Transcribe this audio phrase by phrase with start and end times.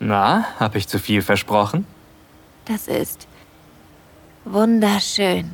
[0.00, 1.86] Na, habe ich zu viel versprochen?
[2.66, 3.26] Das ist
[4.44, 5.50] wunderschön.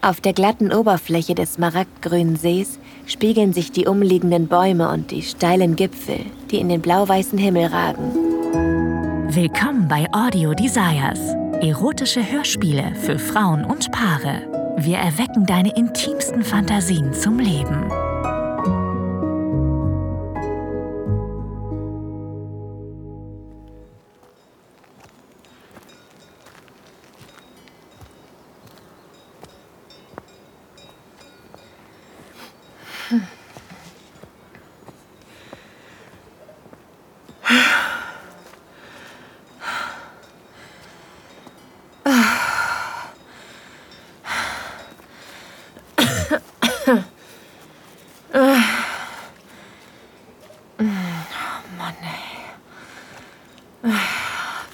[0.00, 5.76] Auf der glatten Oberfläche des smaragdgrünen Sees spiegeln sich die umliegenden Bäume und die steilen
[5.76, 6.20] Gipfel,
[6.50, 8.12] die in den blau-weißen Himmel ragen.
[9.34, 11.20] Willkommen bei Audio Desires.
[11.62, 14.74] Erotische Hörspiele für Frauen und Paare.
[14.76, 17.90] Wir erwecken deine intimsten Fantasien zum Leben.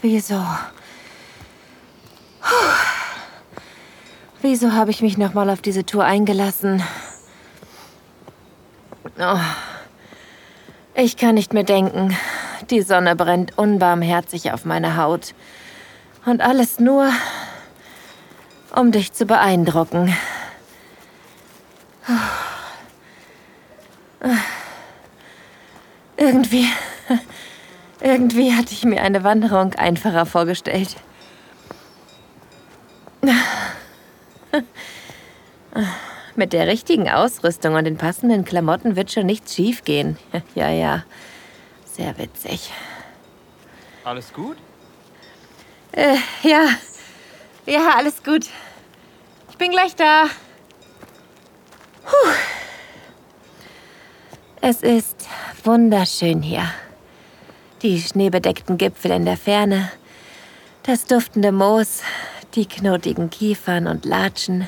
[0.03, 0.45] Wieso?
[4.43, 6.83] Wieso habe ich mich nochmal auf diese Tour eingelassen?
[9.23, 9.39] Oh.
[10.95, 12.17] Ich kann nicht mehr denken.
[12.71, 15.35] Die Sonne brennt unbarmherzig auf meine Haut.
[16.25, 17.11] Und alles nur,
[18.75, 20.17] um dich zu beeindrucken.
[26.17, 26.67] Irgendwie
[28.01, 30.97] irgendwie hatte ich mir eine Wanderung einfacher vorgestellt.
[36.41, 40.17] Mit der richtigen Ausrüstung und den passenden Klamotten wird schon nichts schiefgehen.
[40.55, 41.05] Ja, ja.
[41.85, 42.73] Sehr witzig.
[44.05, 44.57] Alles gut?
[45.93, 46.67] Äh, ja.
[47.67, 48.47] Ja, alles gut.
[49.51, 50.31] Ich bin gleich da.
[52.07, 52.31] Puh.
[54.63, 55.29] Es ist
[55.63, 56.73] wunderschön hier
[57.83, 59.93] die schneebedeckten Gipfel in der Ferne,
[60.85, 62.01] das duftende Moos,
[62.55, 64.67] die knotigen Kiefern und Latschen.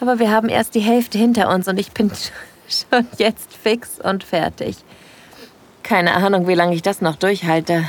[0.00, 2.10] Aber wir haben erst die Hälfte hinter uns und ich bin
[2.68, 4.76] schon jetzt fix und fertig.
[5.82, 7.84] Keine Ahnung, wie lange ich das noch durchhalte.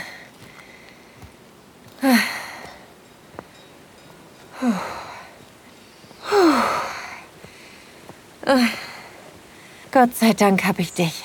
[9.92, 11.24] Gott sei Dank habe ich dich.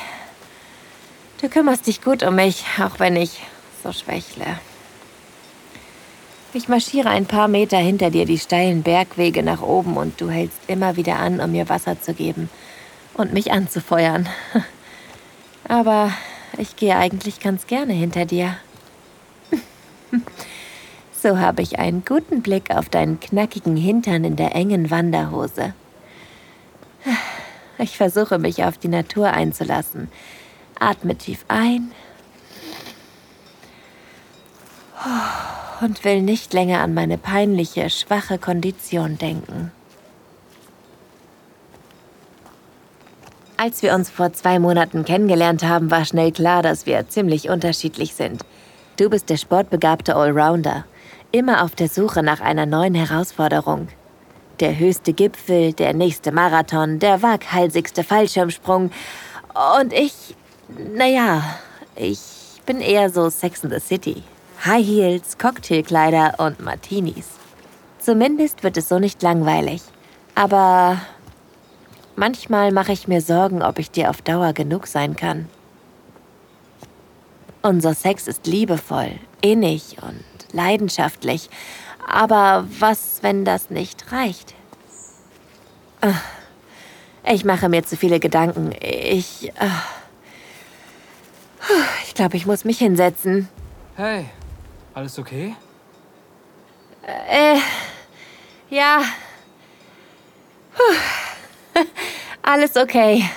[1.41, 3.41] Du kümmerst dich gut um mich, auch wenn ich
[3.83, 4.59] so schwächle.
[6.56, 10.59] Ich marschiere ein paar Meter hinter dir die steilen Bergwege nach oben und du hältst
[10.69, 12.49] immer wieder an, um mir Wasser zu geben
[13.12, 14.27] und mich anzufeuern.
[15.69, 16.15] Aber
[16.56, 18.56] ich gehe eigentlich ganz gerne hinter dir.
[21.22, 25.75] So habe ich einen guten Blick auf deinen knackigen Hintern in der engen Wanderhose.
[27.78, 30.09] Ich versuche mich auf die Natur einzulassen,
[30.81, 31.93] Atme tief ein
[35.81, 39.72] und will nicht länger an meine peinliche, schwache Kondition denken.
[43.56, 48.14] Als wir uns vor zwei Monaten kennengelernt haben, war schnell klar, dass wir ziemlich unterschiedlich
[48.14, 48.42] sind.
[48.98, 50.84] Du bist der sportbegabte Allrounder,
[51.32, 53.88] immer auf der Suche nach einer neuen Herausforderung.
[54.60, 58.91] Der höchste Gipfel, der nächste Marathon, der waghalsigste Fallschirmsprung.
[59.81, 60.34] Und ich
[60.69, 61.43] naja,
[61.94, 62.20] ich
[62.64, 64.22] bin eher so Sex in the City.
[64.65, 67.28] High Heels, Cocktailkleider und Martinis.
[67.99, 69.83] Zumindest wird es so nicht langweilig.
[70.34, 71.00] Aber
[72.17, 75.49] manchmal mache ich mir Sorgen, ob ich dir auf Dauer genug sein kann.
[77.62, 81.50] Unser Sex ist liebevoll, innig und leidenschaftlich.
[82.09, 84.55] Aber was, wenn das nicht reicht?
[87.25, 88.73] Ich mache mir zu viele Gedanken.
[88.81, 89.53] Ich.
[92.06, 93.49] Ich glaube, ich muss mich hinsetzen.
[93.97, 94.27] Hey,
[94.97, 95.55] alles okay?
[97.03, 97.59] Äh,
[98.71, 99.03] ja.
[100.75, 101.81] Puh.
[102.43, 103.29] Alles okay.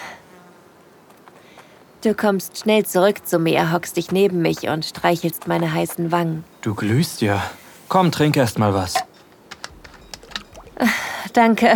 [2.01, 6.45] Du kommst schnell zurück zu mir, hockst dich neben mich und streichelst meine heißen Wangen.
[6.61, 7.43] Du glühst ja.
[7.89, 8.95] Komm, trink erst mal was.
[11.33, 11.73] Danke.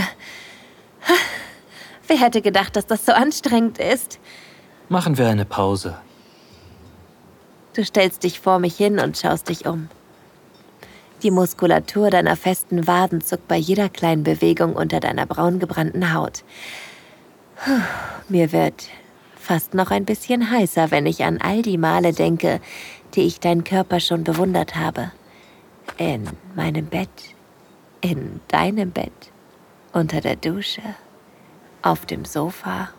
[2.07, 4.19] Wer hätte gedacht, dass das so anstrengend ist?
[4.87, 5.97] Machen wir eine Pause.
[7.73, 9.89] Du stellst dich vor mich hin und schaust dich um.
[11.23, 16.43] Die Muskulatur deiner festen Waden zuckt bei jeder kleinen Bewegung unter deiner braungebrannten Haut.
[17.55, 17.81] Puh,
[18.29, 18.89] mir wird
[19.37, 22.59] fast noch ein bisschen heißer, wenn ich an all die Male denke,
[23.15, 25.11] die ich deinen Körper schon bewundert habe.
[25.97, 27.09] In meinem Bett,
[28.01, 29.11] in deinem Bett,
[29.93, 30.81] unter der Dusche,
[31.81, 32.89] auf dem Sofa.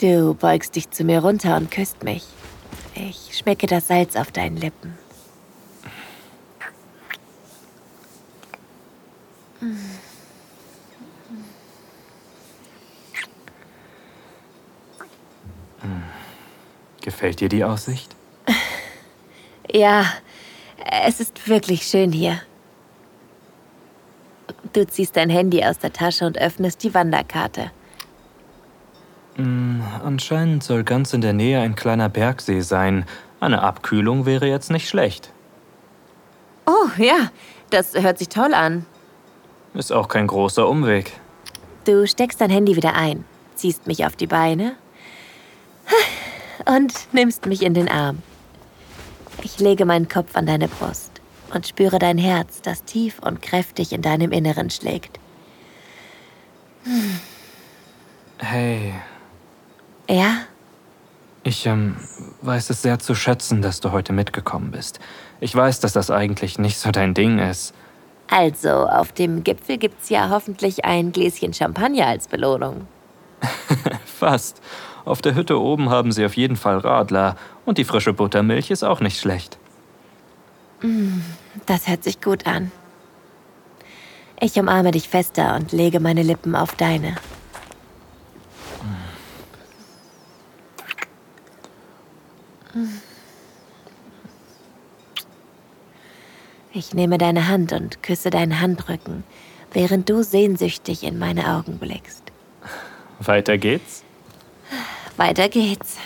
[0.00, 2.24] Du beugst dich zu mir runter und küsst mich.
[2.94, 4.96] Ich schmecke das Salz auf deinen Lippen.
[17.00, 18.14] Gefällt dir die Aussicht?
[19.70, 20.06] Ja,
[21.04, 22.40] es ist wirklich schön hier.
[24.72, 27.70] Du ziehst dein Handy aus der Tasche und öffnest die Wanderkarte.
[29.38, 33.06] Hm, anscheinend soll ganz in der Nähe ein kleiner Bergsee sein.
[33.38, 35.32] Eine Abkühlung wäre jetzt nicht schlecht.
[36.66, 37.30] Oh ja,
[37.70, 38.84] das hört sich toll an.
[39.74, 41.12] Ist auch kein großer Umweg.
[41.84, 43.24] Du steckst dein Handy wieder ein,
[43.54, 44.74] ziehst mich auf die Beine
[46.66, 48.22] und nimmst mich in den Arm.
[49.42, 51.12] Ich lege meinen Kopf an deine Brust
[51.54, 55.20] und spüre dein Herz, das tief und kräftig in deinem Inneren schlägt.
[58.38, 58.94] Hey,
[60.08, 60.38] Ja?
[61.48, 61.96] ich ähm,
[62.42, 65.00] weiß es sehr zu schätzen, dass du heute mitgekommen bist.
[65.40, 67.74] Ich weiß, dass das eigentlich nicht so dein Ding ist.
[68.30, 72.86] Also, auf dem Gipfel gibt's ja hoffentlich ein Gläschen Champagner als Belohnung.
[74.04, 74.60] Fast.
[75.06, 78.82] Auf der Hütte oben haben sie auf jeden Fall Radler und die frische Buttermilch ist
[78.82, 79.56] auch nicht schlecht.
[81.64, 82.70] Das hört sich gut an.
[84.40, 87.16] Ich umarme dich fester und lege meine Lippen auf deine.
[96.72, 99.24] Ich nehme deine Hand und küsse deinen Handrücken,
[99.72, 102.22] während du sehnsüchtig in meine Augen blickst.
[103.20, 104.04] Weiter geht's?
[105.16, 105.96] Weiter geht's.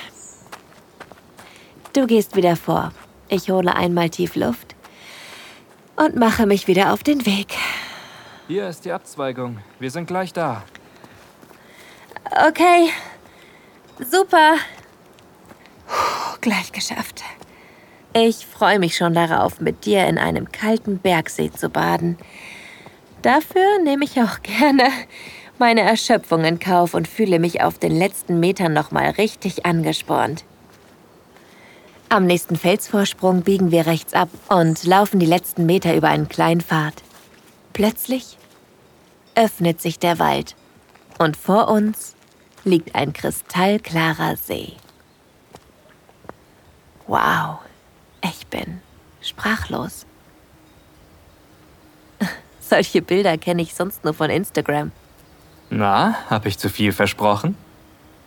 [1.92, 2.92] Du gehst wieder vor.
[3.28, 4.74] Ich hole einmal tief Luft
[5.96, 7.54] und mache mich wieder auf den Weg.
[8.48, 9.58] Hier ist die Abzweigung.
[9.78, 10.64] Wir sind gleich da.
[12.48, 12.90] Okay.
[13.98, 14.56] Super.
[16.42, 17.22] Gleich geschafft.
[18.14, 22.18] Ich freue mich schon darauf, mit dir in einem kalten Bergsee zu baden.
[23.22, 24.90] Dafür nehme ich auch gerne
[25.58, 30.44] meine Erschöpfung in Kauf und fühle mich auf den letzten Metern nochmal richtig angespornt.
[32.08, 36.60] Am nächsten Felsvorsprung biegen wir rechts ab und laufen die letzten Meter über einen kleinen
[36.60, 37.04] Pfad.
[37.72, 38.36] Plötzlich
[39.36, 40.56] öffnet sich der Wald
[41.18, 42.16] und vor uns
[42.64, 44.72] liegt ein kristallklarer See.
[47.12, 47.58] Wow,
[48.24, 48.80] ich bin
[49.20, 50.06] sprachlos.
[52.60, 54.92] Solche Bilder kenne ich sonst nur von Instagram.
[55.68, 57.54] Na, hab ich zu viel versprochen?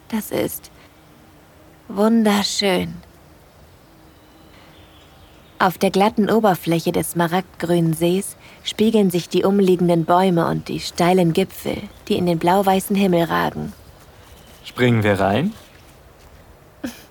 [0.10, 0.70] Das ist
[1.88, 2.94] wunderschön.
[5.58, 11.34] Auf der glatten Oberfläche des smaragdgrünen Sees spiegeln sich die umliegenden Bäume und die steilen
[11.34, 13.74] Gipfel, die in den blau-weißen Himmel ragen.
[14.64, 15.54] Springen wir rein?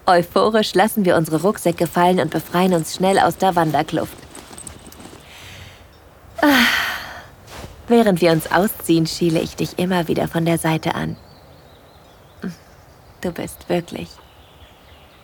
[0.07, 4.17] Euphorisch lassen wir unsere Rucksäcke fallen und befreien uns schnell aus der Wanderkluft.
[6.43, 6.67] Ah.
[7.87, 11.17] Während wir uns ausziehen, schiele ich dich immer wieder von der Seite an.
[13.21, 14.09] Du bist wirklich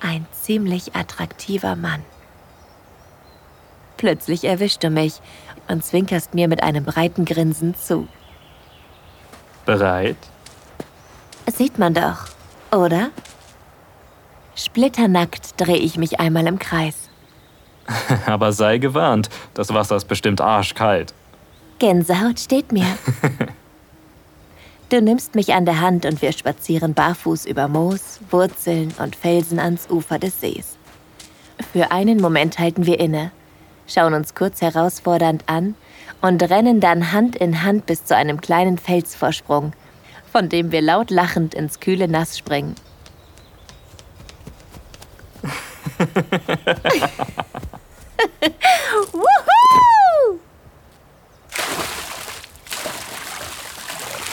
[0.01, 2.03] ein ziemlich attraktiver Mann.
[3.97, 5.21] Plötzlich erwischst du mich
[5.69, 8.09] und zwinkerst mir mit einem breiten Grinsen zu.
[9.67, 10.17] Bereit?
[11.47, 12.29] Sieht man doch,
[12.73, 13.11] oder?
[14.61, 17.09] Splitternackt drehe ich mich einmal im Kreis.
[18.27, 21.15] Aber sei gewarnt, das Wasser ist bestimmt arschkalt.
[21.79, 22.87] Gänsehaut steht mir.
[24.91, 29.61] Du nimmst mich an der Hand und wir spazieren barfuß über Moos, Wurzeln und Felsen
[29.61, 30.77] ans Ufer des Sees.
[31.73, 33.31] Für einen Moment halten wir inne,
[33.87, 35.77] schauen uns kurz herausfordernd an
[36.21, 39.75] und rennen dann Hand in Hand bis zu einem kleinen Felsvorsprung,
[40.33, 42.75] von dem wir laut lachend ins kühle Nass springen.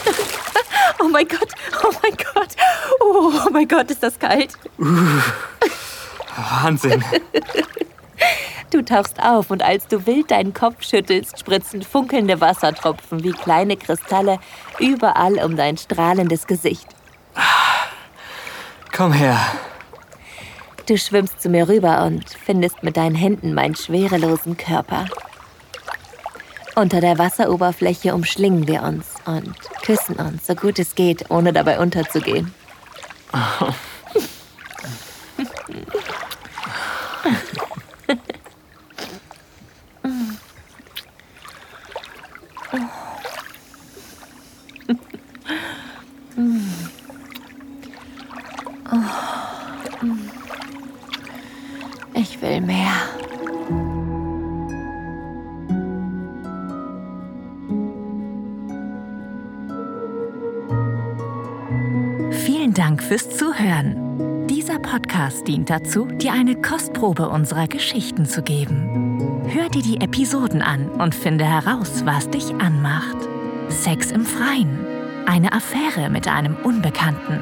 [1.00, 1.48] Oh mein Gott,
[1.84, 2.56] oh mein Gott,
[3.00, 4.54] oh, oh mein Gott, ist das kalt.
[6.36, 7.04] Wahnsinn.
[8.70, 13.78] Du tauchst auf und als du wild deinen Kopf schüttelst, spritzen funkelnde Wassertropfen wie kleine
[13.78, 14.40] Kristalle
[14.78, 16.86] überall um dein strahlendes Gesicht.
[18.94, 19.38] Komm her.
[20.88, 25.04] Du schwimmst zu mir rüber und findest mit deinen Händen meinen schwerelosen Körper.
[26.76, 29.54] Unter der Wasseroberfläche umschlingen wir uns und
[29.84, 32.54] küssen uns, so gut es geht, ohne dabei unterzugehen.
[52.48, 52.92] will mehr.
[62.30, 64.46] Vielen Dank fürs Zuhören.
[64.46, 69.44] Dieser Podcast dient dazu, dir eine Kostprobe unserer Geschichten zu geben.
[69.48, 73.16] Hör dir die Episoden an und finde heraus, was dich anmacht.
[73.68, 74.78] Sex im Freien,
[75.26, 77.40] eine Affäre mit einem Unbekannten,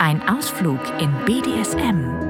[0.00, 2.29] ein Ausflug in BDSM